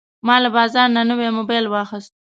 [0.27, 2.11] ما له بازار نه نوی موبایل واخیست.